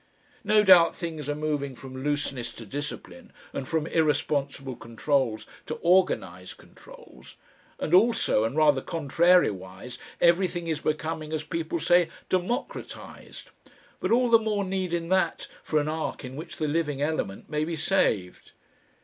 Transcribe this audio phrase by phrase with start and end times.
[0.43, 6.57] No doubt things are moving from looseness to discipline, and from irresponsible controls to organised
[6.57, 7.35] controls
[7.79, 13.51] and also and rather contrariwise everything is becoming as people say, democratised;
[13.99, 17.47] but all the more need in that, for an ark in which the living element
[17.47, 18.53] may be saved."